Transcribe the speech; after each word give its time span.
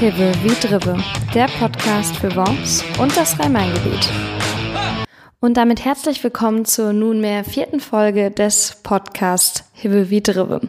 Hippe 0.00 0.32
wie 0.42 0.66
Drippe, 0.66 0.96
der 1.34 1.46
Podcast 1.46 2.16
für 2.16 2.34
Worms 2.34 2.82
und 2.98 3.16
das 3.16 3.38
Rhein-Main-Gebiet. 3.38 4.08
Und 5.38 5.56
damit 5.56 5.84
herzlich 5.84 6.22
willkommen 6.24 6.64
zur 6.64 6.92
nunmehr 6.92 7.44
vierten 7.44 7.78
Folge 7.78 8.32
des 8.32 8.80
Podcasts 8.82 9.64
Hibbe 9.76 10.08
wie 10.08 10.20
Dribbe. 10.20 10.60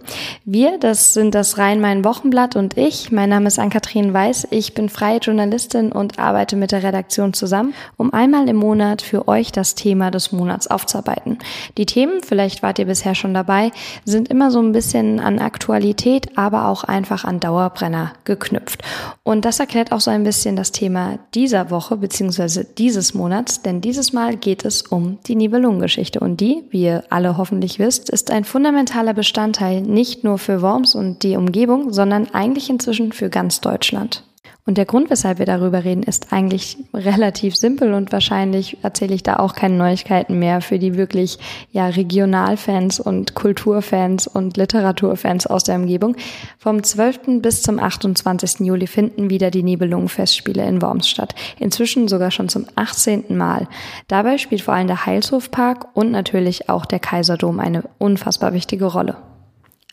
Wir, 0.46 0.80
das 0.80 1.14
sind 1.14 1.36
das 1.36 1.60
Rhein-Main-Wochenblatt 1.60 2.56
und 2.56 2.76
ich. 2.76 3.12
Mein 3.12 3.30
Name 3.30 3.46
ist 3.46 3.60
Ann-Kathrin 3.60 4.16
Weiß. 4.16 4.48
Ich 4.50 4.74
bin 4.74 4.90
freie 4.90 5.20
Journalistin 5.20 5.92
und 5.92 6.18
arbeite 6.18 6.56
mit 6.56 6.72
der 6.72 6.82
Redaktion 6.82 7.32
zusammen, 7.34 7.76
um 7.98 8.12
einmal 8.12 8.50
im 8.50 8.56
Monat 8.56 9.04
für 9.04 9.28
euch 9.28 9.52
das 9.52 9.76
Thema 9.76 10.10
des 10.10 10.32
Monats 10.32 10.66
aufzuarbeiten. 10.66 11.38
Die 11.78 11.86
Themen, 11.86 12.24
vielleicht 12.24 12.64
wart 12.64 12.80
ihr 12.80 12.86
bisher 12.86 13.14
schon 13.14 13.36
dabei, 13.36 13.72
sind 14.06 14.30
immer 14.30 14.50
so 14.50 14.60
ein 14.60 14.72
bisschen 14.72 15.20
an 15.20 15.38
Aktualität, 15.38 16.36
aber 16.36 16.68
auch 16.68 16.84
einfach 16.84 17.26
an 17.26 17.40
Dauerbrenner 17.40 18.14
geknüpft. 18.24 18.82
Und 19.22 19.46
das 19.46 19.60
erklärt 19.60 19.92
auch 19.92 20.02
so 20.02 20.10
ein 20.10 20.24
bisschen 20.24 20.56
das 20.56 20.72
Thema 20.72 21.20
dieser 21.36 21.70
Woche 21.70 21.96
bzw. 21.98 22.66
dieses 22.76 23.14
Monats, 23.14 23.62
denn 23.62 23.82
dieses 23.82 24.14
Mal 24.14 24.36
geht 24.36 24.66
es 24.66 24.82
um 24.82 25.20
die 25.28 25.36
Nibelungengeschichte 25.36 26.20
und 26.20 26.42
die, 26.42 26.64
wie 26.72 26.86
ihr 26.86 27.04
alle 27.12 27.38
hoffentlich 27.38 27.78
wisst, 27.78 28.10
ist 28.10 28.32
ein 28.32 28.46
fundamentaler 28.46 28.95
zentraler 28.96 29.14
Bestandteil 29.14 29.82
nicht 29.82 30.24
nur 30.24 30.38
für 30.38 30.62
Worms 30.62 30.96
und 30.96 31.22
die 31.24 31.36
Umgebung, 31.36 31.92
sondern 31.92 32.34
eigentlich 32.34 32.70
inzwischen 32.70 33.12
für 33.12 33.30
ganz 33.30 33.60
Deutschland. 33.60 34.24
Und 34.68 34.80
der 34.80 34.86
Grund, 34.86 35.12
weshalb 35.12 35.38
wir 35.38 35.46
darüber 35.46 35.84
reden, 35.84 36.02
ist 36.02 36.34
eigentlich 36.34 36.78
relativ 36.92 37.56
simpel 37.56 37.94
und 37.94 38.12
wahrscheinlich 38.12 38.78
erzähle 38.82 39.14
ich 39.14 39.22
da 39.22 39.36
auch 39.36 39.54
keine 39.54 39.76
Neuigkeiten 39.76 40.40
mehr 40.40 40.60
für 40.60 40.80
die 40.80 40.98
wirklich 40.98 41.38
ja 41.72 41.86
Regionalfans 41.86 43.00
und 43.00 43.36
Kulturfans 43.36 44.26
und 44.26 44.58
Literaturfans 44.58 45.46
aus 45.46 45.66
der 45.66 45.76
Umgebung. 45.76 46.16
Vom 46.58 46.82
12. 46.82 47.42
bis 47.42 47.62
zum 47.62 47.78
28. 47.78 48.62
Juli 48.62 48.88
finden 48.88 49.30
wieder 49.30 49.52
die 49.52 49.62
Nibelungenfestspiele 49.62 50.66
in 50.66 50.82
Worms 50.82 51.08
statt. 51.08 51.36
Inzwischen 51.60 52.08
sogar 52.08 52.32
schon 52.32 52.50
zum 52.50 52.66
18. 52.74 53.38
Mal. 53.38 53.68
Dabei 54.08 54.40
spielt 54.40 54.64
vor 54.64 54.74
allem 54.74 54.88
der 54.88 55.06
Heilshofpark 55.06 55.96
und 55.96 56.10
natürlich 56.10 56.70
auch 56.70 56.88
der 56.88 57.00
Kaiserdom 57.00 57.60
eine 57.60 57.84
unfassbar 58.00 58.54
wichtige 58.54 58.86
Rolle. 58.86 59.16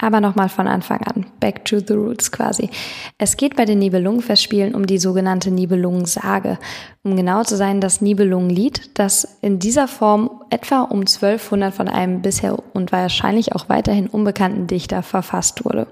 Aber 0.02 0.20
nochmal 0.20 0.48
von 0.48 0.66
Anfang 0.66 1.00
an. 1.02 1.26
Back 1.38 1.64
to 1.64 1.78
the 1.78 1.94
roots 1.94 2.32
quasi. 2.32 2.70
Es 3.18 3.36
geht 3.36 3.54
bei 3.54 3.64
den 3.64 3.78
Nibelungenfestspielen 3.78 4.74
um 4.74 4.84
die 4.84 4.98
sogenannte 4.98 5.52
Nibelungensage. 5.52 6.58
Um 7.04 7.14
genau 7.14 7.44
zu 7.44 7.56
sein, 7.56 7.80
das 7.80 8.00
Nibelungenlied, 8.00 8.98
das 8.98 9.38
in 9.42 9.60
dieser 9.60 9.86
Form 9.86 10.42
etwa 10.50 10.80
um 10.82 11.02
1200 11.02 11.72
von 11.72 11.88
einem 11.88 12.20
bisher 12.20 12.58
und 12.74 12.90
wahrscheinlich 12.90 13.54
auch 13.54 13.68
weiterhin 13.68 14.08
unbekannten 14.08 14.66
Dichter 14.66 15.04
verfasst 15.04 15.64
wurde. 15.64 15.86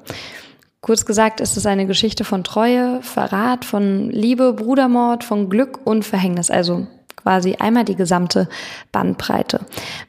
Kurz 0.81 1.07
gesagt 1.07 1.41
ist 1.41 1.57
es 1.57 1.67
eine 1.67 1.87
Geschichte 1.87 2.25
von 2.25 2.43
Treue, 2.43 3.03
Verrat, 3.03 3.65
von 3.65 4.11
Liebe, 4.11 4.55
Brudermord, 4.55 5.23
von 5.23 5.49
Glück 5.49 5.79
und 5.85 6.05
Verhängnis, 6.05 6.51
also 6.51 6.89
quasi 7.23 7.57
einmal 7.57 7.85
die 7.85 7.97
gesamte 7.97 8.49
Bandbreite. 8.93 9.61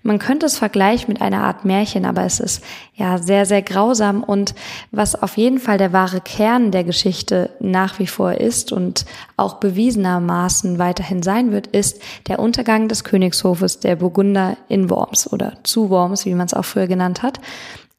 Man 0.04 0.20
könnte 0.20 0.46
es 0.46 0.58
vergleichen 0.58 1.10
mit 1.10 1.22
einer 1.22 1.44
Art 1.44 1.66
Märchen, 1.66 2.06
aber 2.06 2.24
es 2.24 2.40
ist 2.40 2.64
ja 2.94 3.18
sehr, 3.18 3.46
sehr 3.46 3.62
grausam 3.62 4.24
und 4.24 4.56
was 4.92 5.22
auf 5.22 5.38
jeden 5.38 5.60
Fall 5.60 5.78
der 5.78 5.94
wahre 5.94 6.22
Kern 6.22 6.72
der 6.72 6.84
Geschichte 6.84 7.50
nach 7.60 8.00
wie 8.00 8.08
vor 8.08 8.34
ist 8.34 8.72
und 8.72 9.06
auch 9.38 9.56
bewiesenermaßen 9.56 10.80
weiterhin 10.80 11.24
sein 11.24 11.52
wird, 11.52 11.68
ist 11.68 12.02
der 12.28 12.40
Untergang 12.40 12.88
des 12.88 13.04
Königshofes 13.04 13.80
der 13.80 13.96
Burgunder 13.96 14.58
in 14.70 14.90
Worms 14.90 15.32
oder 15.32 15.54
zu 15.64 15.90
Worms, 15.90 16.26
wie 16.26 16.36
man 16.36 16.46
es 16.46 16.54
auch 16.54 16.66
früher 16.66 16.88
genannt 16.88 17.24
hat. 17.24 17.40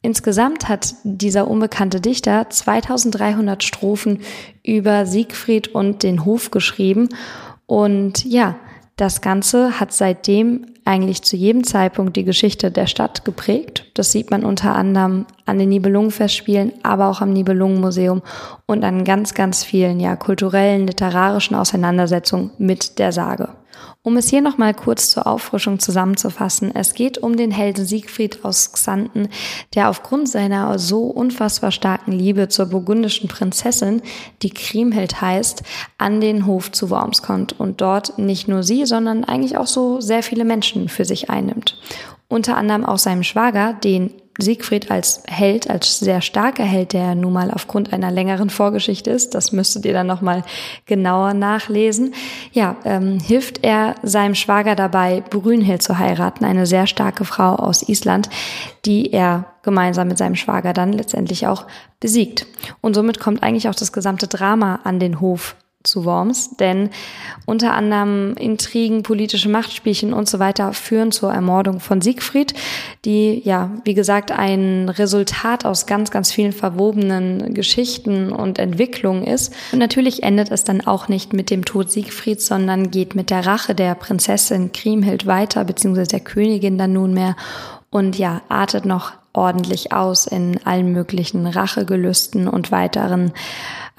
Insgesamt 0.03 0.69
hat 0.69 0.97
dieser 1.05 1.47
unbekannte 1.47 2.01
Dichter 2.01 2.51
2300 2.51 3.63
Strophen 3.63 4.21
über 4.65 5.07
Siegfried 5.07 5.69
und 5.69 6.03
den 6.03 6.25
Hof 6.25 6.51
geschrieben 6.51 7.09
und 7.67 8.25
ja, 8.25 8.57
das 8.97 9.21
Ganze 9.21 9.81
hat 9.81 9.93
seitdem 9.93 10.67
eigentlich 10.85 11.23
zu 11.23 11.37
jedem 11.37 11.65
Zeitpunkt 11.65 12.17
die 12.17 12.25
Geschichte 12.25 12.71
der 12.71 12.87
Stadt 12.87 13.25
geprägt. 13.25 13.91
Das 13.95 14.13
sieht 14.13 14.31
man 14.31 14.45
unter 14.45 14.75
anderem 14.75 15.27
an 15.47 15.59
den 15.59 15.69
Nibelungenfestspielen, 15.69 16.73
aber 16.83 17.09
auch 17.09 17.21
am 17.21 17.33
Nibelungenmuseum 17.33 18.23
und 18.67 18.85
an 18.85 19.05
ganz, 19.05 19.35
ganz 19.35 19.65
vielen 19.65 20.01
ja 20.01 20.17
kulturellen, 20.17 20.87
literarischen 20.87 21.57
Auseinandersetzungen 21.57 22.51
mit 22.59 22.99
der 22.99 23.13
Sage. 23.13 23.51
Um 24.03 24.17
es 24.17 24.29
hier 24.29 24.41
nochmal 24.41 24.75
kurz 24.75 25.11
zur 25.11 25.27
Auffrischung 25.27 25.79
zusammenzufassen, 25.79 26.75
es 26.75 26.95
geht 26.95 27.19
um 27.19 27.37
den 27.37 27.51
Helden 27.51 27.85
Siegfried 27.85 28.45
aus 28.45 28.73
Xanten, 28.73 29.29
der 29.75 29.89
aufgrund 29.89 30.29
seiner 30.29 30.79
so 30.79 31.05
unfassbar 31.05 31.71
starken 31.71 32.13
Liebe 32.13 32.49
zur 32.49 32.67
burgundischen 32.67 33.29
Prinzessin, 33.29 34.03
die 34.43 34.51
Kriemhild 34.51 35.21
heißt, 35.21 35.63
an 35.99 36.21
den 36.21 36.47
Hof 36.47 36.73
zu 36.73 36.91
Worms 36.91 37.23
kommt 37.23 37.59
und 37.61 37.81
dort 37.81 38.19
nicht 38.19 38.49
nur 38.49 38.63
sie, 38.63 38.87
sondern 38.87 39.25
eigentlich 39.25 39.57
auch 39.57 39.69
so 39.69 40.01
sehr 40.01 40.23
viele 40.23 40.45
Menschen 40.45 40.89
für 40.89 41.05
sich 41.05 41.31
einnimmt. 41.31 41.79
Unter 42.29 42.57
anderem 42.57 42.85
auch 42.85 42.99
seinem 42.99 43.23
Schwager, 43.23 43.73
den 43.73 44.11
Siegfried 44.39 44.91
als 44.91 45.23
Held, 45.27 45.69
als 45.69 45.99
sehr 45.99 46.23
starker 46.23 46.65
Held, 46.65 46.95
der 46.95 47.15
nun 47.15 47.33
mal 47.35 47.51
aufgrund 47.51 47.93
einer 47.93 48.11
längeren 48.11 48.49
Vorgeschichte 48.49 49.11
ist, 49.11 49.35
das 49.35 49.53
müsstet 49.53 49.85
ihr 49.85 49.93
dann 49.93 50.07
nochmal 50.07 50.43
genauer 50.87 51.35
nachlesen, 51.35 52.15
ja, 52.53 52.77
ähm, 52.85 53.21
hilft 53.21 53.63
er 53.63 53.95
seinem 54.03 54.35
Schwager 54.35 54.75
dabei, 54.75 55.21
Brünhild 55.21 55.83
zu 55.83 55.99
heiraten, 55.99 56.45
eine 56.45 56.67
sehr 56.67 56.87
starke 56.87 57.25
Frau 57.25 57.57
aus 57.57 57.87
Island, 57.89 58.31
die 58.87 59.13
er 59.13 59.47
gemeinsam 59.63 60.09
mit 60.09 60.19
seinem 60.19 60.37
Schwager 60.37 60.73
dann 60.73 60.93
letztendlich 60.93 61.47
auch 61.47 61.67
besiegt. 62.01 62.47
Und 62.81 62.95
somit 62.95 63.21
kommt 63.21 63.43
eigentlich 63.43 63.69
auch 63.69 63.75
das 63.75 63.93
gesamte 63.93 64.29
Drama 64.29 64.81
an 64.85 64.99
den 64.99 65.21
Hof 65.21 65.57
zu 65.85 66.05
Worms, 66.05 66.57
denn 66.57 66.91
unter 67.47 67.75
anderem 67.75 68.35
Intrigen, 68.37 69.03
politische 69.03 69.49
Machtspielchen 69.49 70.13
und 70.13 70.29
so 70.29 70.39
weiter 70.39 70.73
führen 70.73 71.13
zur 71.13 71.33
Ermordung 71.33 71.81
von 71.81 72.01
Siegfried, 72.01 72.55
die 73.05 73.43
ja, 73.45 73.71
wie 73.85 73.95
gesagt, 73.95 74.33
ein 74.33 74.89
Resultat 74.89 75.65
aus 75.65 75.87
ganz, 75.87 76.11
ganz 76.11 76.33
vielen 76.33 76.53
verwobenen 76.53 77.55
Geschichten 77.55 78.33
und 78.33 78.59
Entwicklungen 78.59 79.25
ist. 79.25 79.53
Und 79.73 79.79
natürlich 79.79 80.23
endet 80.23 80.51
es 80.51 80.65
dann 80.65 80.87
auch 80.87 81.09
nicht 81.09 81.33
mit 81.33 81.51
dem 81.51 81.65
Tod 81.65 81.91
Siegfrieds, 81.91 82.47
sondern 82.47 82.91
geht 82.91 83.15
mit 83.15 83.31
der 83.31 83.47
Rache 83.47 83.75
der 83.75 83.95
Prinzessin 83.95 84.73
Kriemhild 84.73 85.27
weiter, 85.27 85.65
beziehungsweise 85.65 86.09
der 86.09 86.21
Königin 86.21 86.79
dann 86.79 86.93
nunmehr 86.93 87.37
und 87.91 88.19
ja, 88.19 88.41
artet 88.49 88.87
noch 88.87 89.13
ordentlich 89.35 89.93
aus 89.93 90.27
in 90.27 90.61
allen 90.65 90.93
möglichen 90.93 91.47
Rachegelüsten 91.47 92.49
und 92.49 92.71
weiteren 92.71 93.33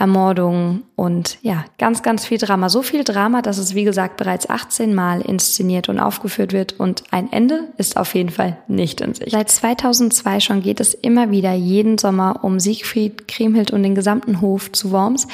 Ermordungen 0.03 0.83
und 0.97 1.37
ja, 1.43 1.63
ganz, 1.77 2.03
ganz 2.03 2.25
viel 2.25 2.37
Drama. 2.37 2.67
So 2.67 2.81
viel 2.81 3.05
Drama, 3.05 3.41
dass 3.41 3.57
es, 3.57 3.73
wie 3.73 3.85
gesagt, 3.85 4.17
bereits 4.17 4.49
18 4.49 4.93
Mal 4.93 5.21
inszeniert 5.21 5.87
und 5.87 5.97
aufgeführt 5.97 6.51
wird 6.51 6.77
und 6.77 7.03
ein 7.11 7.31
Ende 7.31 7.69
ist 7.77 7.95
auf 7.95 8.13
jeden 8.13 8.29
Fall 8.29 8.57
nicht 8.67 8.99
in 8.99 9.13
sich. 9.13 9.31
Seit 9.31 9.49
2002 9.49 10.41
schon 10.41 10.61
geht 10.61 10.81
es 10.81 10.93
immer 10.93 11.31
wieder 11.31 11.53
jeden 11.53 11.97
Sommer 11.97 12.43
um 12.43 12.59
Siegfried, 12.59 13.29
Kriemhild 13.29 13.71
und 13.71 13.81
den 13.81 13.95
gesamten 13.95 14.41
Hof 14.41 14.73
zu 14.73 14.91
Worms. 14.91 15.25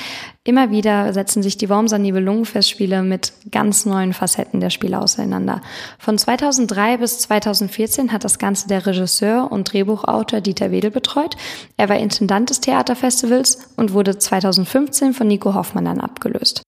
Immer 0.45 0.71
wieder 0.71 1.13
setzen 1.13 1.43
sich 1.43 1.57
die 1.57 1.69
Wormser 1.69 1.99
Nibelungenfestspiele 1.99 3.03
mit 3.03 3.33
ganz 3.51 3.85
neuen 3.85 4.13
Facetten 4.13 4.59
der 4.59 4.71
Spiele 4.71 4.99
auseinander. 4.99 5.61
Von 5.99 6.17
2003 6.17 6.97
bis 6.97 7.19
2014 7.19 8.11
hat 8.11 8.23
das 8.23 8.39
Ganze 8.39 8.67
der 8.67 8.85
Regisseur 8.85 9.51
und 9.51 9.71
Drehbuchautor 9.71 10.41
Dieter 10.41 10.71
Wedel 10.71 10.91
betreut. 10.91 11.35
Er 11.77 11.89
war 11.89 11.97
Intendant 11.97 12.49
des 12.49 12.61
Theaterfestivals 12.61 13.59
und 13.75 13.93
wurde 13.93 14.17
2015 14.65 15.13
von 15.13 15.27
Nico 15.27 15.53
Hoffmann 15.53 15.85
dann 15.85 15.99
abgelöst. 15.99 16.63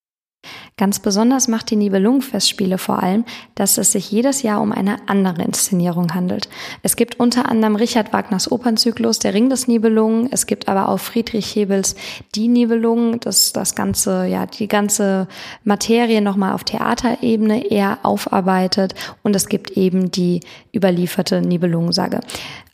Ganz 0.77 0.99
besonders 0.99 1.47
macht 1.47 1.69
die 1.69 1.75
Nibelungenfestspiele 1.75 2.79
vor 2.79 3.03
allem, 3.03 3.25
dass 3.53 3.77
es 3.77 3.91
sich 3.91 4.11
jedes 4.11 4.41
Jahr 4.41 4.61
um 4.61 4.71
eine 4.71 5.07
andere 5.07 5.43
Inszenierung 5.43 6.15
handelt. 6.15 6.49
Es 6.81 6.95
gibt 6.95 7.19
unter 7.19 7.49
anderem 7.49 7.75
Richard 7.75 8.11
Wagners 8.13 8.51
Opernzyklus 8.51 9.19
Der 9.19 9.35
Ring 9.35 9.49
des 9.49 9.67
Nibelungen, 9.67 10.29
es 10.31 10.47
gibt 10.47 10.67
aber 10.67 10.89
auch 10.89 10.99
Friedrich 10.99 11.55
Hebels 11.55 11.95
Die 12.33 12.47
Nibelungen, 12.47 13.19
das 13.19 13.53
das 13.53 13.75
ganze 13.75 14.25
ja 14.25 14.47
die 14.47 14.67
ganze 14.67 15.27
Materie 15.63 16.21
nochmal 16.21 16.53
auf 16.53 16.63
Theaterebene 16.63 17.69
eher 17.69 17.99
aufarbeitet 18.01 18.95
und 19.21 19.35
es 19.35 19.47
gibt 19.47 19.71
eben 19.71 20.09
die 20.09 20.39
überlieferte 20.73 21.41
Nibelungensage. 21.41 22.21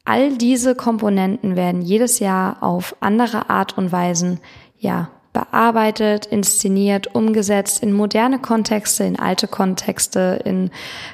All 0.06 0.38
diese 0.38 0.74
Komponenten 0.74 1.58
werden 1.58 1.82
jedes 1.82 2.20
Jahr 2.20 2.64
auf 2.64 2.96
andere 3.02 3.50
Art 3.50 3.78
und 3.78 3.92
Weisen 3.92 4.40
ja 4.80 5.10
bearbeitet, 5.38 6.26
inszeniert, 6.26 7.14
umgesetzt 7.14 7.84
in 7.84 7.94
moderne 7.94 8.40
Kontexte, 8.40 9.04
in 9.04 9.20
alte 9.20 9.48
Kontexte, 9.48 10.42
in 10.46 10.72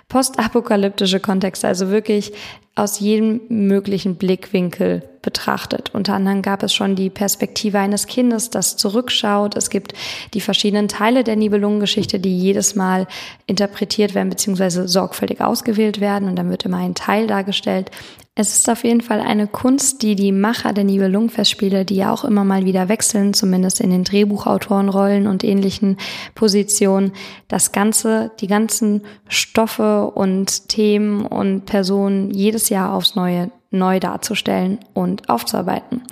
postapokalyptische 0.08 1.20
Kontexte, 1.20 1.68
also 1.68 1.90
wirklich 1.90 2.32
aus 2.76 3.02
jedem 3.02 3.42
möglichen 3.50 4.16
Blickwinkel 4.16 5.02
betrachtet. 5.24 5.90
Unter 5.96 6.14
anderem 6.14 6.44
gab 6.44 6.62
es 6.62 6.74
schon 6.74 6.96
die 6.96 7.10
Perspektive 7.10 7.80
eines 7.80 8.06
Kindes, 8.06 8.52
das 8.52 8.78
zurückschaut. 8.78 9.58
Es 9.58 9.72
gibt 9.72 9.94
die 10.36 10.42
verschiedenen 10.42 10.88
Teile 10.88 11.24
der 11.24 11.36
Nibelungengeschichte, 11.36 12.20
die 12.20 12.38
jedes 12.38 12.76
Mal 12.76 13.08
interpretiert 13.48 14.14
werden 14.14 14.30
bzw. 14.30 14.86
sorgfältig 14.86 15.42
ausgewählt 15.42 16.00
werden 16.00 16.30
und 16.30 16.36
dann 16.36 16.52
wird 16.52 16.66
immer 16.66 16.78
ein 16.78 16.94
Teil 16.94 17.26
dargestellt. 17.26 17.90
Es 18.36 18.58
ist 18.58 18.68
auf 18.68 18.84
jeden 18.84 19.02
Fall 19.02 19.20
eine 19.20 19.46
Kunst, 19.46 20.02
die 20.02 20.16
die 20.16 20.32
Macher 20.32 20.74
der 20.74 20.84
Nibelungenfestspiele, 20.84 21.86
die 21.86 21.98
ja 21.98 22.12
auch 22.12 22.24
immer 22.24 22.44
mal 22.44 22.66
wieder 22.66 22.90
wechseln, 22.90 23.36
zumindest 23.36 23.80
in 23.80 23.92
den 23.92 24.04
Drehbuchautorenrollen 24.04 25.28
und 25.28 25.44
ähnlichen 25.44 25.98
Positionen, 26.34 27.12
das 27.48 27.72
Ganze, 27.72 28.32
die 28.40 28.48
ganzen 28.48 29.04
Stoffe 29.28 30.10
und 30.10 30.68
Themen 30.68 31.28
und 31.28 31.66
Personen 31.66 32.32
jedes 32.32 32.70
Jahr 32.70 32.94
aufs 32.94 33.14
Neue 33.14 33.52
neu 33.74 34.00
darzustellen 34.00 34.80
und 34.94 35.30
aufzuarbeiten. 35.30 36.04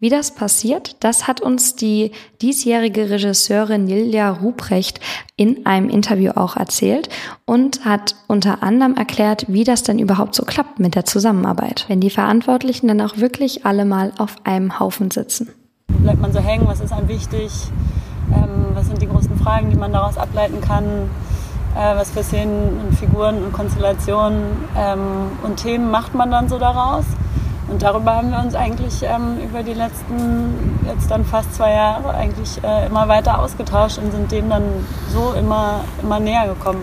Wie 0.00 0.10
das 0.10 0.34
passiert, 0.34 0.96
das 1.00 1.26
hat 1.26 1.40
uns 1.40 1.76
die 1.76 2.12
diesjährige 2.42 3.08
Regisseurin 3.08 3.86
Lilja 3.86 4.30
Ruprecht 4.30 5.00
in 5.36 5.64
einem 5.64 5.88
Interview 5.88 6.32
auch 6.34 6.56
erzählt 6.56 7.08
und 7.46 7.84
hat 7.84 8.16
unter 8.26 8.62
anderem 8.62 8.96
erklärt, 8.96 9.46
wie 9.48 9.64
das 9.64 9.82
denn 9.82 9.98
überhaupt 9.98 10.34
so 10.34 10.44
klappt 10.44 10.78
mit 10.80 10.94
der 10.94 11.04
Zusammenarbeit, 11.04 11.86
wenn 11.88 12.00
die 12.00 12.10
Verantwortlichen 12.10 12.88
dann 12.88 13.00
auch 13.00 13.16
wirklich 13.16 13.64
alle 13.64 13.84
mal 13.84 14.12
auf 14.18 14.36
einem 14.44 14.78
Haufen 14.78 15.10
sitzen. 15.10 15.48
Bleibt 15.88 16.20
man 16.20 16.32
so 16.32 16.40
hängen, 16.40 16.66
was 16.66 16.80
ist 16.80 16.92
einem 16.92 17.08
wichtig, 17.08 17.50
ähm, 18.34 18.74
was 18.74 18.86
sind 18.86 19.00
die 19.00 19.08
großen 19.08 19.36
Fragen, 19.38 19.70
die 19.70 19.76
man 19.76 19.92
daraus 19.92 20.18
ableiten 20.18 20.60
kann, 20.60 21.08
äh, 21.74 21.96
was 21.96 22.10
für 22.10 22.22
Szenen 22.22 22.80
und 22.80 22.98
Figuren 22.98 23.44
und 23.44 23.52
Konstellationen 23.52 24.42
ähm, 24.76 25.32
und 25.42 25.56
Themen 25.56 25.90
macht 25.90 26.14
man 26.14 26.30
dann 26.30 26.48
so 26.48 26.58
daraus. 26.58 27.04
Und 27.68 27.82
darüber 27.82 28.16
haben 28.16 28.30
wir 28.30 28.38
uns 28.38 28.54
eigentlich 28.54 29.02
ähm, 29.02 29.38
über 29.42 29.62
die 29.62 29.72
letzten, 29.72 30.78
jetzt 30.86 31.10
dann 31.10 31.24
fast 31.24 31.54
zwei 31.54 31.72
Jahre, 31.72 32.14
eigentlich 32.14 32.62
äh, 32.62 32.86
immer 32.86 33.08
weiter 33.08 33.40
ausgetauscht 33.40 33.98
und 33.98 34.12
sind 34.12 34.30
dem 34.30 34.50
dann 34.50 34.62
so 35.08 35.32
immer, 35.32 35.80
immer 36.02 36.20
näher 36.20 36.46
gekommen. 36.46 36.82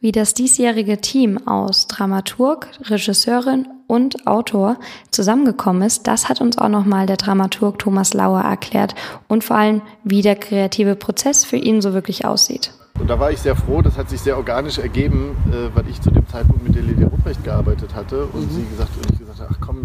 Wie 0.00 0.12
das 0.12 0.34
diesjährige 0.34 1.00
Team 1.00 1.46
aus 1.46 1.86
Dramaturg, 1.86 2.68
Regisseurin 2.82 3.66
und 3.86 4.26
Autor 4.26 4.76
zusammengekommen 5.10 5.82
ist, 5.82 6.06
das 6.06 6.28
hat 6.28 6.40
uns 6.40 6.58
auch 6.58 6.68
nochmal 6.68 7.06
der 7.06 7.16
Dramaturg 7.16 7.78
Thomas 7.78 8.14
Lauer 8.14 8.40
erklärt 8.40 8.94
und 9.28 9.44
vor 9.44 9.56
allem, 9.56 9.82
wie 10.02 10.22
der 10.22 10.36
kreative 10.36 10.96
Prozess 10.96 11.44
für 11.44 11.56
ihn 11.56 11.80
so 11.80 11.92
wirklich 11.92 12.24
aussieht. 12.24 12.72
Und 12.98 13.10
da 13.10 13.18
war 13.18 13.32
ich 13.32 13.40
sehr 13.40 13.56
froh, 13.56 13.82
das 13.82 13.98
hat 13.98 14.08
sich 14.08 14.20
sehr 14.20 14.36
organisch 14.36 14.78
ergeben, 14.78 15.36
äh, 15.50 15.74
weil 15.76 15.88
ich 15.88 16.00
zu 16.00 16.10
dem 16.10 16.28
Zeitpunkt 16.28 16.62
mit 16.62 16.76
der 16.76 16.82
Lydia 16.82 17.08
Ruprecht 17.08 17.42
gearbeitet 17.42 17.94
hatte 17.94 18.26
und 18.26 18.50
mhm. 18.50 18.54
sie 18.54 18.64
gesagt, 18.66 18.90
und 18.96 19.12
ich 19.12 19.18
gesagt 19.18 19.40
habe, 19.40 19.50
ach 19.52 19.58
komm, 19.60 19.80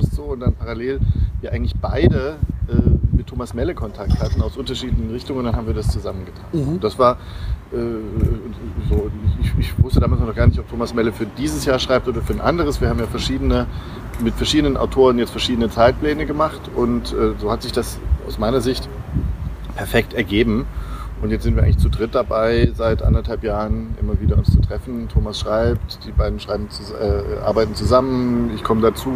Lust 0.00 0.14
so? 0.14 0.22
Und 0.24 0.40
dann 0.40 0.54
parallel 0.54 1.00
wir 1.40 1.52
eigentlich 1.52 1.74
beide 1.80 2.36
äh, 2.68 3.16
mit 3.16 3.26
Thomas 3.26 3.54
Melle 3.54 3.74
Kontakt 3.74 4.18
hatten 4.20 4.40
aus 4.42 4.56
unterschiedlichen 4.56 5.10
Richtungen 5.10 5.40
und 5.40 5.44
dann 5.46 5.56
haben 5.56 5.66
wir 5.66 5.74
das 5.74 5.88
zusammengetan. 5.88 6.44
Mhm. 6.52 6.80
Das 6.80 6.98
war 6.98 7.18
äh, 7.72 7.76
so, 8.88 9.10
ich, 9.42 9.52
ich, 9.58 9.82
wusste 9.82 10.00
damals 10.00 10.20
noch 10.20 10.34
gar 10.34 10.46
nicht, 10.46 10.58
ob 10.58 10.68
Thomas 10.68 10.94
Melle 10.94 11.12
für 11.12 11.26
dieses 11.26 11.64
Jahr 11.64 11.78
schreibt 11.78 12.08
oder 12.08 12.22
für 12.22 12.32
ein 12.32 12.40
anderes. 12.40 12.80
Wir 12.80 12.88
haben 12.88 12.98
ja 12.98 13.06
verschiedene, 13.06 13.66
mit 14.20 14.34
verschiedenen 14.34 14.76
Autoren 14.76 15.18
jetzt 15.18 15.30
verschiedene 15.30 15.70
Zeitpläne 15.70 16.26
gemacht 16.26 16.60
und 16.74 17.12
äh, 17.12 17.34
so 17.38 17.50
hat 17.50 17.62
sich 17.62 17.72
das 17.72 17.98
aus 18.26 18.38
meiner 18.38 18.60
Sicht 18.60 18.88
perfekt 19.76 20.14
ergeben. 20.14 20.66
Und 21.22 21.30
jetzt 21.30 21.42
sind 21.42 21.54
wir 21.54 21.62
eigentlich 21.62 21.78
zu 21.78 21.90
dritt 21.90 22.14
dabei, 22.14 22.70
seit 22.74 23.02
anderthalb 23.02 23.44
Jahren 23.44 23.94
immer 24.00 24.18
wieder 24.20 24.38
uns 24.38 24.50
zu 24.50 24.60
treffen. 24.60 25.08
Thomas 25.08 25.38
schreibt, 25.38 25.98
die 26.06 26.12
beiden 26.12 26.40
schreiben, 26.40 26.68
äh, 26.98 27.40
arbeiten 27.44 27.74
zusammen, 27.74 28.50
ich 28.54 28.64
komme 28.64 28.80
dazu, 28.80 29.10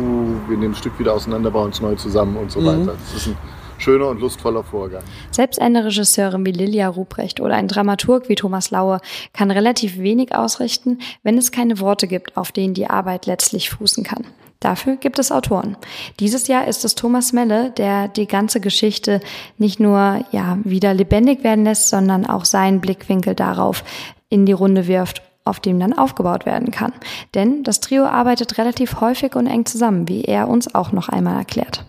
wir 0.48 0.56
nehmen 0.56 0.72
das 0.72 0.78
Stück 0.78 0.98
wieder 0.98 1.14
auseinander, 1.14 1.50
bauen 1.50 1.70
es 1.70 1.80
neu 1.80 1.94
zusammen 1.94 2.36
und 2.36 2.50
so 2.50 2.60
mhm. 2.60 2.66
weiter. 2.66 2.94
Das 2.98 3.14
ist 3.14 3.28
ein 3.28 3.36
schöner 3.78 4.08
und 4.08 4.20
lustvoller 4.20 4.62
Vorgang. 4.62 5.02
Selbst 5.30 5.60
eine 5.60 5.84
Regisseurin 5.84 6.44
wie 6.44 6.52
Lilia 6.52 6.88
Ruprecht 6.88 7.40
oder 7.40 7.54
ein 7.54 7.68
Dramaturg 7.68 8.28
wie 8.28 8.34
Thomas 8.34 8.70
Laue 8.70 9.00
kann 9.32 9.50
relativ 9.50 9.98
wenig 9.98 10.34
ausrichten, 10.34 10.98
wenn 11.22 11.38
es 11.38 11.52
keine 11.52 11.80
Worte 11.80 12.06
gibt, 12.06 12.36
auf 12.36 12.52
denen 12.52 12.74
die 12.74 12.88
Arbeit 12.88 13.24
letztlich 13.26 13.70
fußen 13.70 14.04
kann. 14.04 14.24
Dafür 14.64 14.96
gibt 14.96 15.18
es 15.18 15.30
Autoren. 15.30 15.76
Dieses 16.20 16.48
Jahr 16.48 16.66
ist 16.66 16.86
es 16.86 16.94
Thomas 16.94 17.34
Melle, 17.34 17.70
der 17.72 18.08
die 18.08 18.26
ganze 18.26 18.60
Geschichte 18.60 19.20
nicht 19.58 19.78
nur 19.78 20.24
ja 20.32 20.56
wieder 20.64 20.94
lebendig 20.94 21.44
werden 21.44 21.64
lässt, 21.64 21.90
sondern 21.90 22.24
auch 22.24 22.46
seinen 22.46 22.80
Blickwinkel 22.80 23.34
darauf 23.34 23.84
in 24.30 24.46
die 24.46 24.52
Runde 24.52 24.86
wirft 24.86 25.22
auf 25.44 25.60
dem 25.60 25.78
dann 25.78 25.92
aufgebaut 25.92 26.46
werden 26.46 26.70
kann. 26.70 26.94
Denn 27.34 27.62
das 27.64 27.80
Trio 27.80 28.06
arbeitet 28.06 28.56
relativ 28.56 29.02
häufig 29.02 29.36
und 29.36 29.46
eng 29.46 29.66
zusammen, 29.66 30.08
wie 30.08 30.24
er 30.24 30.48
uns 30.48 30.74
auch 30.74 30.90
noch 30.92 31.10
einmal 31.10 31.36
erklärt. 31.36 31.84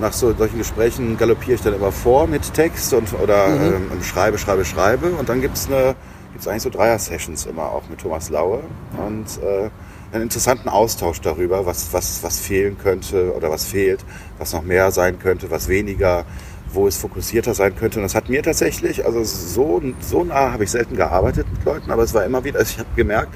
Nach 0.00 0.12
so, 0.12 0.34
solchen 0.34 0.58
Gesprächen 0.58 1.16
galoppiere 1.16 1.54
ich 1.54 1.62
dann 1.62 1.74
immer 1.74 1.92
vor 1.92 2.26
mit 2.26 2.52
Text 2.54 2.92
und, 2.92 3.12
oder 3.22 3.46
mhm. 3.46 3.90
ähm, 3.92 4.02
schreibe, 4.02 4.38
schreibe, 4.38 4.64
schreibe. 4.64 5.10
Und 5.10 5.28
dann 5.28 5.40
gibt 5.40 5.56
es 5.56 5.68
eigentlich 5.68 6.62
so 6.62 6.70
Dreier-Sessions 6.70 7.46
immer 7.46 7.70
auch 7.70 7.88
mit 7.88 8.00
Thomas 8.00 8.28
Laue. 8.30 8.64
Und 9.06 9.40
äh, 9.44 9.70
einen 10.12 10.24
interessanten 10.24 10.68
Austausch 10.68 11.20
darüber, 11.20 11.66
was, 11.66 11.92
was, 11.92 12.22
was 12.22 12.40
fehlen 12.40 12.78
könnte 12.78 13.34
oder 13.34 13.50
was 13.50 13.66
fehlt, 13.66 14.04
was 14.38 14.52
noch 14.52 14.62
mehr 14.62 14.90
sein 14.90 15.18
könnte, 15.18 15.50
was 15.50 15.68
weniger, 15.68 16.24
wo 16.72 16.86
es 16.86 16.96
fokussierter 16.96 17.54
sein 17.54 17.76
könnte. 17.76 17.98
Und 17.98 18.04
das 18.04 18.14
hat 18.14 18.28
mir 18.28 18.42
tatsächlich, 18.42 19.04
also 19.04 19.22
so, 19.24 19.82
so 20.00 20.24
nah 20.24 20.52
habe 20.52 20.64
ich 20.64 20.70
selten 20.70 20.96
gearbeitet 20.96 21.46
mit 21.52 21.64
Leuten, 21.64 21.90
aber 21.90 22.02
es 22.02 22.14
war 22.14 22.24
immer 22.24 22.44
wieder, 22.44 22.58
also 22.58 22.72
ich 22.72 22.78
habe 22.78 22.88
gemerkt, 22.96 23.34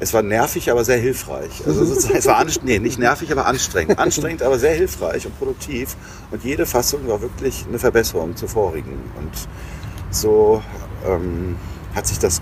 es 0.00 0.14
war 0.14 0.22
nervig, 0.22 0.70
aber 0.70 0.84
sehr 0.84 0.98
hilfreich. 0.98 1.62
Also 1.66 1.82
es 1.82 2.26
war 2.26 2.46
nee, 2.62 2.78
nicht 2.78 3.00
nervig, 3.00 3.32
aber 3.32 3.46
anstrengend. 3.46 3.98
Anstrengend, 3.98 4.42
aber 4.42 4.58
sehr 4.58 4.74
hilfreich 4.74 5.26
und 5.26 5.36
produktiv. 5.38 5.96
Und 6.30 6.44
jede 6.44 6.66
Fassung 6.66 7.08
war 7.08 7.20
wirklich 7.20 7.64
eine 7.68 7.80
Verbesserung 7.80 8.36
zur 8.36 8.48
vorigen. 8.48 9.00
Und 9.18 9.48
so 10.10 10.62
ähm, 11.04 11.56
hat 11.96 12.06
sich 12.06 12.20
das 12.20 12.40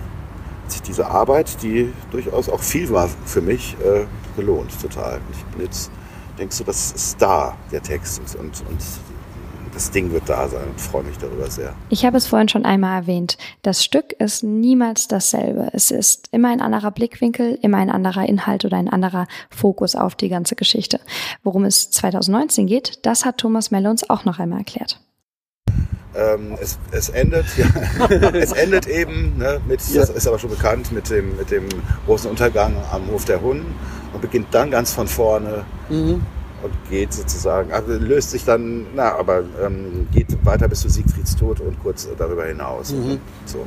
sich 0.73 0.83
diese 0.83 1.07
Arbeit, 1.07 1.63
die 1.63 1.93
durchaus 2.11 2.49
auch 2.49 2.61
viel 2.61 2.91
war 2.91 3.09
für 3.25 3.41
mich, 3.41 3.77
äh, 3.85 4.07
gelohnt 4.37 4.71
total. 4.81 5.21
Ich 5.33 5.45
bin 5.47 5.65
jetzt, 5.65 5.91
denkst 6.39 6.59
du, 6.59 6.65
das 6.65 6.93
ist 6.93 7.21
da, 7.21 7.57
der 7.73 7.83
Text 7.83 8.21
und, 8.21 8.37
und, 8.37 8.65
und 8.69 8.81
das 9.77 9.91
Ding 9.91 10.11
wird 10.11 10.27
da 10.27 10.49
sein 10.49 10.67
und 10.71 10.81
freue 10.81 11.03
mich 11.03 11.19
darüber 11.19 11.51
sehr. 11.51 11.75
Ich 11.91 12.07
habe 12.07 12.17
es 12.17 12.27
vorhin 12.27 12.49
schon 12.49 12.65
einmal 12.65 13.03
erwähnt. 13.03 13.37
Das 13.61 13.85
Stück 13.85 14.15
ist 14.19 14.43
niemals 14.43 15.07
dasselbe. 15.07 15.69
Es 15.75 15.91
ist 15.91 16.29
immer 16.33 16.49
ein 16.49 16.63
anderer 16.63 16.91
Blickwinkel, 16.91 17.59
immer 17.61 17.77
ein 17.77 17.91
anderer 17.91 18.27
Inhalt 18.27 18.65
oder 18.65 18.79
ein 18.79 18.89
anderer 18.89 19.27
Fokus 19.51 19.95
auf 19.95 20.15
die 20.15 20.31
ganze 20.31 20.57
Geschichte. 20.57 20.99
Worum 21.43 21.65
es 21.65 21.91
2019 21.91 22.67
geht, 22.67 23.05
das 23.05 23.27
hat 23.27 23.37
Thomas 23.37 23.71
Melle 23.71 23.91
uns 23.91 24.09
auch 24.09 24.25
noch 24.25 24.39
einmal 24.39 24.61
erklärt. 24.61 24.99
Ähm, 26.17 26.57
es, 26.61 26.79
es, 26.93 27.11
endet, 27.11 27.45
ja, 27.59 27.67
es 28.33 28.53
endet 28.53 28.87
eben 28.87 29.37
ne, 29.37 29.61
mit, 29.69 29.87
ja. 29.89 30.01
das 30.01 30.11
ist 30.11 30.27
aber 30.27 30.39
schon 30.39 30.51
bekannt, 30.51 30.91
mit 30.91 31.11
dem, 31.11 31.37
mit 31.37 31.51
dem 31.51 31.67
großen 32.07 32.31
Untergang 32.31 32.75
am 32.91 33.11
Hof 33.11 33.27
der 33.27 33.43
Hunden 33.43 33.75
und 34.15 34.23
beginnt 34.23 34.47
dann 34.53 34.71
ganz 34.71 34.93
von 34.93 35.09
vorne 35.09 35.65
mhm. 35.91 36.23
und 36.63 36.91
geht 36.91 37.13
sozusagen, 37.13 37.71
also 37.71 37.93
löst 37.93 38.31
sich 38.31 38.45
dann, 38.47 38.87
na, 38.95 39.15
aber 39.15 39.43
ähm, 39.63 40.09
geht 40.11 40.29
weiter 40.45 40.69
bis 40.69 40.81
zu 40.81 40.89
Siegfrieds 40.89 41.37
Tod 41.37 41.61
und 41.61 41.83
kurz 41.83 42.09
darüber 42.17 42.47
hinaus. 42.47 42.93
Mhm. 42.93 43.21
So. 43.45 43.67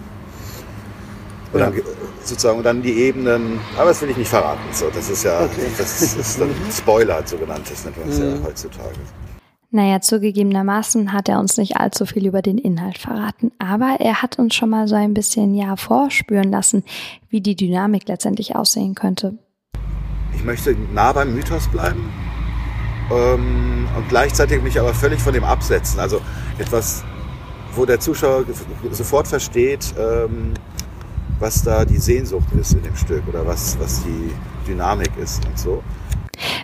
Und 1.52 1.60
ja. 1.60 1.68
dann 1.68 1.82
sozusagen 2.24 2.58
und 2.58 2.64
dann 2.64 2.82
die 2.82 2.94
Ebenen, 2.94 3.60
aber 3.78 3.90
das 3.90 4.02
will 4.02 4.10
ich 4.10 4.18
nicht 4.18 4.30
verraten. 4.30 4.62
So, 4.72 4.90
das 4.94 5.10
ist 5.10 5.24
ja, 5.24 5.42
okay. 5.42 5.68
das 5.78 6.02
ist 6.02 6.40
dann 6.40 6.50
Spoiler 6.72 7.22
sogenannt, 7.26 7.70
das 7.70 7.86
nennt 7.86 7.98
man 8.00 8.10
es 8.10 8.20
mhm. 8.20 8.26
ja 8.26 8.48
heutzutage. 8.48 8.96
Naja, 9.72 10.02
zugegebenermaßen 10.02 11.14
hat 11.14 11.30
er 11.30 11.40
uns 11.40 11.58
nicht 11.58 11.78
allzu 11.78 12.08
viel 12.08 12.26
über 12.26 12.42
den 12.42 12.58
Inhalt 12.58 12.98
verraten, 12.98 13.52
aber 13.60 13.98
er 14.00 14.24
hat 14.24 14.40
uns 14.40 14.56
schon 14.56 14.72
mal 14.72 14.88
so 14.88 14.96
ein 14.96 15.14
bisschen 15.14 15.54
ja 15.54 15.76
vorspüren 15.76 16.50
lassen, 16.50 16.84
wie 17.30 17.40
die 17.40 17.56
Dynamik 17.56 18.08
letztendlich 18.08 18.56
aussehen 18.56 18.96
könnte. 18.96 19.38
Ich 20.34 20.44
möchte 20.44 20.76
nah 20.92 21.14
beim 21.14 21.36
Mythos 21.36 21.68
bleiben 21.68 22.12
ähm, 23.12 23.88
und 23.96 24.10
gleichzeitig 24.10 24.64
mich 24.64 24.80
aber 24.80 24.96
völlig 24.96 25.20
von 25.20 25.34
dem 25.34 25.44
absetzen. 25.44 26.00
Also 26.00 26.20
etwas, 26.58 27.04
wo 27.76 27.86
der 27.86 28.00
Zuschauer 28.00 28.46
sofort 28.90 29.28
versteht, 29.28 29.94
ähm, 30.00 30.56
was 31.38 31.62
da 31.62 31.86
die 31.86 31.98
Sehnsucht 31.98 32.52
ist 32.60 32.74
in 32.74 32.82
dem 32.82 32.96
Stück 32.96 33.28
oder 33.28 33.46
was, 33.46 33.78
was 33.80 34.04
die 34.04 34.32
Dynamik 34.68 35.12
ist 35.18 35.46
und 35.46 35.60
so. 35.60 35.84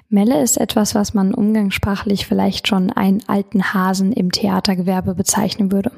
Melle 0.09 0.41
ist 0.43 0.57
etwas, 0.57 0.93
was 0.93 1.15
man 1.15 1.33
umgangssprachlich 1.33 2.27
vielleicht 2.27 2.67
schon 2.67 2.91
einen 2.91 3.23
alten 3.27 3.73
Hasen 3.73 4.11
im 4.11 4.31
Theatergewerbe 4.31 5.15
bezeichnen 5.15 5.71
würde. 5.71 5.91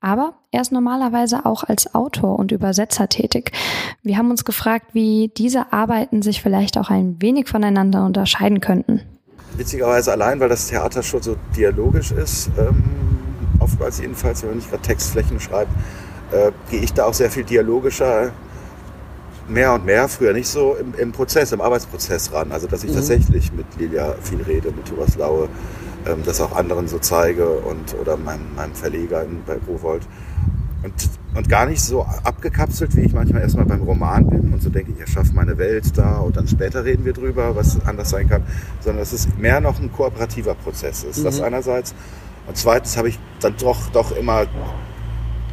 Aber 0.00 0.34
er 0.50 0.60
ist 0.60 0.70
normalerweise 0.70 1.46
auch 1.46 1.64
als 1.64 1.94
Autor 1.94 2.38
und 2.38 2.52
Übersetzer 2.52 3.08
tätig. 3.08 3.52
Wir 4.02 4.18
haben 4.18 4.30
uns 4.30 4.44
gefragt, 4.44 4.88
wie 4.92 5.32
diese 5.34 5.72
Arbeiten 5.72 6.20
sich 6.20 6.42
vielleicht 6.42 6.76
auch 6.76 6.90
ein 6.90 7.20
wenig 7.22 7.48
voneinander 7.48 8.04
unterscheiden 8.04 8.60
könnten. 8.60 9.00
Witzigerweise 9.56 10.12
allein, 10.12 10.40
weil 10.40 10.50
das 10.50 10.68
Theater 10.68 11.02
schon 11.02 11.22
so 11.22 11.36
dialogisch 11.56 12.12
ist, 12.12 12.50
ähm, 12.58 12.82
oftmals 13.60 13.98
jedenfalls, 13.98 14.42
wenn 14.42 14.50
man 14.50 14.58
nicht 14.58 14.68
gerade 14.68 14.82
Textflächen 14.82 15.40
schreibt, 15.40 15.70
äh, 16.32 16.52
gehe 16.70 16.80
ich 16.80 16.92
da 16.92 17.06
auch 17.06 17.14
sehr 17.14 17.30
viel 17.30 17.44
dialogischer 17.44 18.32
mehr 19.48 19.74
und 19.74 19.84
mehr, 19.84 20.08
früher 20.08 20.32
nicht 20.32 20.48
so, 20.48 20.74
im, 20.74 20.94
im 20.94 21.12
Prozess, 21.12 21.52
im 21.52 21.60
Arbeitsprozess 21.60 22.32
ran. 22.32 22.52
Also 22.52 22.66
dass 22.66 22.84
ich 22.84 22.90
mhm. 22.90 22.96
tatsächlich 22.96 23.52
mit 23.52 23.66
Lilia 23.78 24.14
viel 24.22 24.42
rede, 24.42 24.70
mit 24.72 24.86
Thomas 24.86 25.16
Laue, 25.16 25.48
ähm, 26.06 26.22
das 26.24 26.40
auch 26.40 26.54
anderen 26.54 26.88
so 26.88 26.98
zeige 26.98 27.48
und 27.48 27.94
oder 28.00 28.16
meinem, 28.16 28.54
meinem 28.54 28.74
Verleger 28.74 29.22
in, 29.24 29.42
bei 29.44 29.56
Rowold. 29.68 30.06
Und, 30.82 30.92
und 31.34 31.48
gar 31.48 31.64
nicht 31.64 31.80
so 31.80 32.02
abgekapselt, 32.02 32.94
wie 32.94 33.02
ich 33.02 33.14
manchmal 33.14 33.40
erstmal 33.40 33.64
beim 33.64 33.80
Roman 33.82 34.28
bin 34.28 34.52
und 34.52 34.62
so 34.62 34.68
denke 34.68 34.92
ich, 34.92 35.00
erschaffe 35.00 35.32
meine 35.32 35.56
Welt 35.56 35.96
da 35.96 36.18
und 36.18 36.36
dann 36.36 36.46
später 36.46 36.84
reden 36.84 37.06
wir 37.06 37.14
drüber, 37.14 37.56
was 37.56 37.80
anders 37.86 38.10
sein 38.10 38.28
kann, 38.28 38.42
sondern 38.80 39.00
dass 39.00 39.14
es 39.14 39.28
mehr 39.38 39.60
noch 39.60 39.80
ein 39.80 39.90
kooperativer 39.90 40.54
Prozess 40.54 41.04
ist. 41.04 41.20
Mhm. 41.20 41.24
Das 41.24 41.40
einerseits. 41.40 41.94
Und 42.46 42.58
zweitens 42.58 42.98
habe 42.98 43.08
ich 43.08 43.18
dann 43.40 43.54
doch, 43.56 43.88
doch 43.92 44.14
immer 44.14 44.46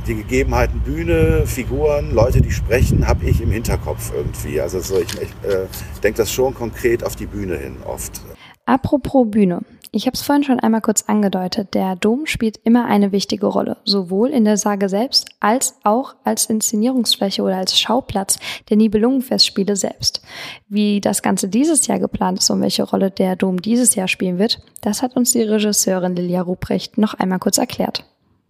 die 0.08 0.16
Gegebenheiten 0.16 0.80
Bühne, 0.82 1.44
Figuren, 1.46 2.12
Leute, 2.12 2.42
die 2.42 2.52
sprechen, 2.52 3.08
habe 3.08 3.26
ich 3.26 3.42
im 3.42 3.52
Hinterkopf 3.52 4.12
irgendwie. 4.16 4.60
Also 4.60 4.80
so, 4.80 5.00
ich, 5.00 5.14
ich 5.14 5.50
äh, 5.50 5.68
denke 6.04 6.18
das 6.18 6.32
schon 6.32 6.54
konkret 6.54 7.04
auf 7.04 7.16
die 7.16 7.26
Bühne 7.28 7.58
hin 7.58 7.78
oft. 7.86 8.22
Apropos 8.66 9.30
Bühne. 9.30 9.62
Ich 9.94 10.06
habe 10.06 10.14
es 10.14 10.22
vorhin 10.22 10.46
schon 10.46 10.62
einmal 10.62 10.80
kurz 10.80 11.04
angedeutet. 11.08 11.74
Der 11.74 11.98
Dom 11.98 12.26
spielt 12.26 12.58
immer 12.64 12.86
eine 12.86 13.12
wichtige 13.12 13.48
Rolle, 13.48 13.76
sowohl 13.84 14.30
in 14.30 14.46
der 14.46 14.56
Sage 14.56 14.88
selbst 14.88 15.28
als 15.42 15.76
auch 15.84 16.16
als 16.24 16.46
Inszenierungsfläche 16.46 17.42
oder 17.42 17.58
als 17.58 17.78
Schauplatz 17.78 18.40
der 18.70 18.78
Nibelungenfestspiele 18.78 19.76
selbst. 19.76 20.22
Wie 20.70 21.02
das 21.02 21.22
Ganze 21.22 21.50
dieses 21.50 21.88
Jahr 21.88 22.00
geplant 22.00 22.40
ist 22.40 22.50
und 22.50 22.62
welche 22.62 22.84
Rolle 22.84 23.12
der 23.12 23.36
Dom 23.36 23.62
dieses 23.62 23.96
Jahr 23.96 24.08
spielen 24.08 24.40
wird, 24.40 24.62
das 24.80 25.02
hat 25.02 25.18
uns 25.18 25.34
die 25.34 25.42
Regisseurin 25.42 26.16
Lilia 26.16 26.42
Ruprecht 26.42 26.98
noch 26.98 27.14
einmal 27.16 27.40
kurz 27.40 27.58
erklärt. 27.58 28.06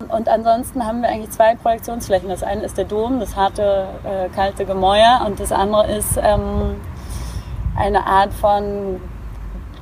Und 0.10 0.28
ansonsten 0.28 0.86
haben 0.86 1.02
wir 1.02 1.10
eigentlich 1.10 1.32
zwei 1.32 1.56
Projektionsflächen. 1.56 2.30
Das 2.30 2.44
eine 2.44 2.64
ist 2.64 2.78
der 2.78 2.86
Dom, 2.86 3.20
das 3.20 3.36
harte, 3.36 3.88
äh, 4.04 4.30
kalte 4.30 4.66
Gemäuer, 4.66 5.24
und 5.26 5.40
das 5.40 5.52
andere 5.52 5.92
ist 5.92 6.18
ähm, 6.18 6.80
eine 7.78 8.06
Art 8.06 8.34
von 8.34 9.00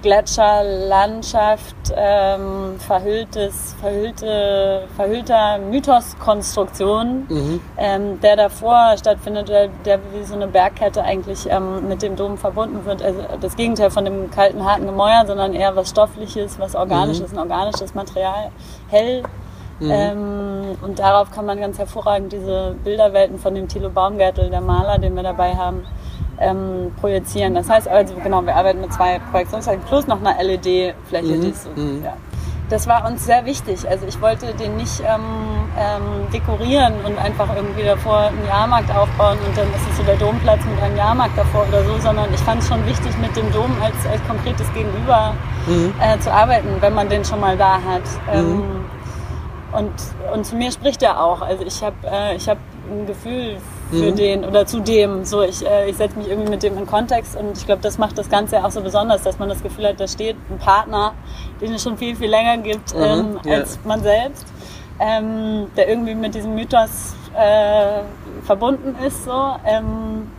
Gletscherlandschaft, 0.01 1.75
ähm, 1.93 2.79
verhülltes, 2.79 3.75
verhüllte, 3.81 4.87
verhüllter 4.95 5.57
Mythoskonstruktion, 5.57 7.25
mhm. 7.27 7.61
ähm, 7.77 8.21
der 8.21 8.37
davor 8.37 8.95
stattfindet, 8.97 9.49
der, 9.49 9.67
der, 9.83 9.99
wie 10.13 10.23
so 10.23 10.35
eine 10.35 10.47
Bergkette 10.47 11.03
eigentlich 11.03 11.47
ähm, 11.49 11.89
mit 11.89 12.01
dem 12.01 12.15
Dom 12.15 12.37
verbunden 12.37 12.85
wird. 12.85 13.03
Also 13.03 13.19
das 13.41 13.57
Gegenteil 13.57 13.91
von 13.91 14.05
dem 14.05 14.31
kalten, 14.31 14.63
harten 14.63 14.85
Gemäuer, 14.85 15.25
sondern 15.27 15.53
eher 15.53 15.75
was 15.75 15.89
Stoffliches, 15.89 16.59
was 16.59 16.75
Organisches, 16.75 17.33
mhm. 17.33 17.39
ein 17.39 17.51
organisches 17.51 17.93
Material, 17.93 18.51
hell. 18.87 19.23
Mhm. 19.79 19.91
Ähm, 19.91 20.77
und 20.81 20.99
darauf 20.99 21.31
kann 21.31 21.45
man 21.45 21.59
ganz 21.59 21.77
hervorragend 21.77 22.31
diese 22.33 22.75
Bilderwelten 22.83 23.39
von 23.39 23.55
dem 23.55 23.67
Thilo 23.67 23.89
Baumgärtel, 23.89 24.49
der 24.49 24.61
Maler, 24.61 24.97
den 24.97 25.15
wir 25.15 25.23
dabei 25.23 25.55
haben, 25.55 25.85
ähm, 26.39 26.91
projizieren. 26.99 27.55
Das 27.55 27.69
heißt 27.69 27.87
also, 27.87 28.15
genau, 28.23 28.45
wir 28.45 28.55
arbeiten 28.55 28.81
mit 28.81 28.93
zwei 28.93 29.19
Projektionsflächen 29.31 29.83
plus 29.83 30.07
noch 30.07 30.19
einer 30.19 30.41
LED-Fläche. 30.41 31.35
Mhm. 31.35 31.53
So, 31.53 31.69
mhm. 31.75 32.03
ja. 32.03 32.13
Das 32.69 32.87
war 32.87 33.07
uns 33.07 33.25
sehr 33.25 33.45
wichtig. 33.45 33.89
Also 33.89 34.05
ich 34.05 34.21
wollte 34.21 34.53
den 34.53 34.77
nicht 34.77 34.99
ähm, 34.99 35.21
ähm, 35.75 36.31
dekorieren 36.31 36.93
und 37.03 37.17
einfach 37.17 37.55
irgendwie 37.55 37.83
davor 37.83 38.27
einen 38.27 38.45
Jahrmarkt 38.47 38.95
aufbauen 38.95 39.39
und 39.45 39.57
dann 39.57 39.67
ist 39.69 39.89
es 39.89 39.97
so 39.97 40.03
der 40.03 40.17
Domplatz 40.17 40.59
mit 40.65 40.79
einem 40.83 40.95
Jahrmarkt 40.95 41.35
davor 41.35 41.65
oder 41.67 41.83
so, 41.83 41.97
sondern 41.97 42.31
ich 42.31 42.39
fand 42.41 42.61
es 42.61 42.67
schon 42.67 42.85
wichtig, 42.85 43.17
mit 43.19 43.35
dem 43.35 43.51
Dom 43.51 43.71
als, 43.81 43.95
als 44.11 44.21
konkretes 44.27 44.71
Gegenüber 44.73 45.33
mhm. 45.65 45.93
äh, 45.99 46.19
zu 46.19 46.31
arbeiten, 46.31 46.67
wenn 46.79 46.93
man 46.93 47.09
den 47.09 47.25
schon 47.25 47.39
mal 47.39 47.57
da 47.57 47.73
hat. 47.73 48.03
Ähm, 48.31 48.57
mhm. 48.57 48.85
Und, 49.71 49.91
und 50.33 50.45
zu 50.45 50.55
mir 50.55 50.71
spricht 50.71 51.01
er 51.03 51.23
auch. 51.23 51.41
Also 51.41 51.63
ich 51.65 51.83
habe 51.83 51.95
äh, 52.03 52.37
hab 52.39 52.57
ein 52.89 53.05
Gefühl 53.05 53.57
für 53.89 54.11
mhm. 54.11 54.15
den 54.15 54.45
oder 54.45 54.65
zu 54.65 54.79
dem. 54.79 55.25
So, 55.25 55.41
ich, 55.41 55.65
äh, 55.65 55.89
ich 55.89 55.97
setze 55.97 56.17
mich 56.17 56.29
irgendwie 56.29 56.49
mit 56.49 56.63
dem 56.63 56.77
in 56.77 56.85
Kontext 56.85 57.35
und 57.35 57.57
ich 57.57 57.65
glaube, 57.65 57.81
das 57.81 57.97
macht 57.97 58.17
das 58.17 58.29
Ganze 58.29 58.63
auch 58.63 58.71
so 58.71 58.81
besonders, 58.81 59.23
dass 59.23 59.39
man 59.39 59.49
das 59.49 59.61
Gefühl 59.61 59.87
hat, 59.87 59.99
da 59.99 60.07
steht 60.07 60.35
ein 60.49 60.57
Partner, 60.57 61.13
den 61.61 61.73
es 61.73 61.83
schon 61.83 61.97
viel, 61.97 62.15
viel 62.15 62.29
länger 62.29 62.57
gibt 62.57 62.95
mhm. 62.95 63.01
ähm, 63.03 63.39
ja. 63.45 63.55
als 63.55 63.79
man 63.83 64.01
selbst, 64.01 64.45
ähm, 64.99 65.67
der 65.75 65.89
irgendwie 65.89 66.15
mit 66.15 66.35
diesem 66.35 66.55
Mythos 66.55 67.15
äh, 67.35 68.01
verbunden 68.43 68.95
ist. 69.05 69.25
So, 69.25 69.55
ähm, 69.65 70.31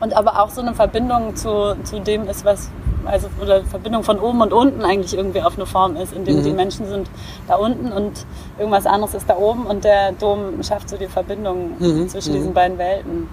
und 0.00 0.14
aber 0.14 0.42
auch 0.42 0.50
so 0.50 0.60
eine 0.60 0.74
Verbindung 0.74 1.36
zu, 1.36 1.76
zu 1.84 2.00
dem 2.00 2.28
ist, 2.28 2.44
was, 2.44 2.70
also 3.06 3.28
oder 3.40 3.62
Verbindung 3.64 4.02
von 4.02 4.18
oben 4.18 4.40
und 4.42 4.52
unten 4.52 4.82
eigentlich 4.82 5.14
irgendwie 5.16 5.42
auf 5.42 5.56
eine 5.56 5.66
Form 5.66 5.96
ist, 5.96 6.12
in 6.12 6.24
dem 6.24 6.38
mhm. 6.38 6.42
die 6.44 6.52
Menschen 6.52 6.86
sind 6.86 7.08
da 7.48 7.56
unten 7.56 7.92
und 7.92 8.26
irgendwas 8.58 8.86
anderes 8.86 9.14
ist 9.14 9.28
da 9.28 9.36
oben 9.36 9.66
und 9.66 9.84
der 9.84 10.12
Dom 10.12 10.62
schafft 10.62 10.88
so 10.88 10.96
die 10.96 11.06
Verbindung 11.06 11.72
mhm. 11.78 12.08
zwischen 12.08 12.32
mhm. 12.32 12.36
diesen 12.36 12.54
beiden 12.54 12.78
Welten. 12.78 13.28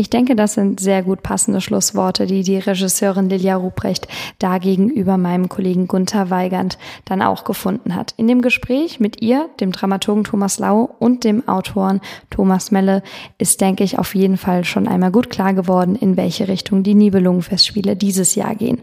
Ich 0.00 0.08
denke, 0.08 0.34
das 0.34 0.54
sind 0.54 0.80
sehr 0.80 1.02
gut 1.02 1.22
passende 1.22 1.60
Schlussworte, 1.60 2.24
die 2.24 2.42
die 2.42 2.56
Regisseurin 2.56 3.28
Lilia 3.28 3.56
Ruprecht 3.56 4.08
da 4.38 4.56
gegenüber 4.56 5.18
meinem 5.18 5.50
Kollegen 5.50 5.88
Gunther 5.88 6.30
Weigand 6.30 6.78
dann 7.04 7.20
auch 7.20 7.44
gefunden 7.44 7.94
hat. 7.94 8.14
In 8.16 8.26
dem 8.26 8.40
Gespräch 8.40 8.98
mit 8.98 9.20
ihr, 9.20 9.50
dem 9.60 9.72
Dramaturgen 9.72 10.24
Thomas 10.24 10.58
Lau 10.58 10.88
und 10.98 11.24
dem 11.24 11.46
Autoren 11.46 12.00
Thomas 12.30 12.70
Melle 12.70 13.02
ist, 13.36 13.60
denke 13.60 13.84
ich, 13.84 13.98
auf 13.98 14.14
jeden 14.14 14.38
Fall 14.38 14.64
schon 14.64 14.88
einmal 14.88 15.10
gut 15.10 15.28
klar 15.28 15.52
geworden, 15.52 15.96
in 15.96 16.16
welche 16.16 16.48
Richtung 16.48 16.82
die 16.82 16.94
Nibelungenfestspiele 16.94 17.94
dieses 17.94 18.34
Jahr 18.34 18.54
gehen 18.54 18.80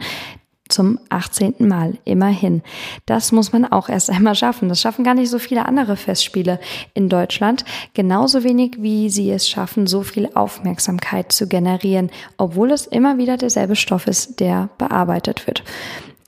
zum 0.69 0.99
18. 1.09 1.55
Mal, 1.59 1.97
immerhin. 2.05 2.61
Das 3.05 3.31
muss 3.31 3.51
man 3.51 3.65
auch 3.65 3.89
erst 3.89 4.09
einmal 4.09 4.35
schaffen. 4.35 4.69
Das 4.69 4.81
schaffen 4.81 5.03
gar 5.03 5.13
nicht 5.13 5.29
so 5.29 5.39
viele 5.39 5.65
andere 5.65 5.95
Festspiele 5.95 6.59
in 6.93 7.09
Deutschland. 7.09 7.65
Genauso 7.93 8.43
wenig, 8.43 8.77
wie 8.79 9.09
sie 9.09 9.31
es 9.31 9.49
schaffen, 9.49 9.87
so 9.87 10.03
viel 10.03 10.29
Aufmerksamkeit 10.33 11.31
zu 11.31 11.47
generieren, 11.47 12.09
obwohl 12.37 12.71
es 12.71 12.87
immer 12.87 13.17
wieder 13.17 13.37
derselbe 13.37 13.75
Stoff 13.75 14.07
ist, 14.07 14.39
der 14.39 14.69
bearbeitet 14.77 15.47
wird. 15.47 15.63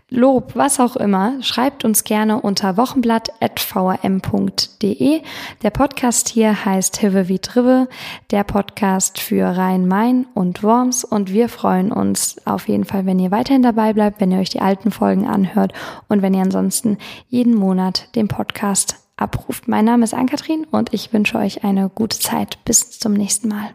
Lob, 0.09 0.55
was 0.55 0.79
auch 0.79 0.95
immer, 0.95 1.41
schreibt 1.41 1.85
uns 1.85 2.03
gerne 2.03 2.39
unter 2.39 2.77
wochenblatt.vrm.de. 2.77 5.21
Der 5.63 5.69
Podcast 5.71 6.29
hier 6.29 6.65
heißt 6.65 6.97
Hive 6.97 7.29
wie 7.29 7.39
Drive, 7.39 7.87
der 8.29 8.43
Podcast 8.43 9.19
für 9.19 9.57
Rhein-Main 9.57 10.27
und 10.35 10.61
Worms 10.61 11.03
und 11.03 11.33
wir 11.33 11.49
freuen 11.49 11.91
uns 11.91 12.35
auf 12.45 12.67
jeden 12.67 12.85
Fall, 12.85 13.07
wenn 13.07 13.17
ihr 13.17 13.31
weiterhin 13.31 13.63
dabei 13.63 13.93
bleibt, 13.93 14.21
wenn 14.21 14.31
ihr 14.31 14.39
euch 14.39 14.49
die 14.49 14.61
alten 14.61 14.91
Folgen 14.91 15.27
anhört 15.27 15.73
und 16.09 16.21
wenn 16.21 16.35
ihr 16.35 16.43
ansonsten 16.43 16.99
jeden 17.27 17.55
Monat 17.55 18.15
den 18.15 18.27
Podcast 18.27 18.97
abruft. 19.17 19.67
Mein 19.67 19.85
Name 19.85 20.03
ist 20.03 20.13
Ann-Kathrin 20.13 20.67
und 20.69 20.93
ich 20.93 21.11
wünsche 21.11 21.37
euch 21.37 21.63
eine 21.63 21.89
gute 21.89 22.19
Zeit. 22.19 22.59
Bis 22.65 22.99
zum 22.99 23.13
nächsten 23.13 23.47
Mal. 23.47 23.71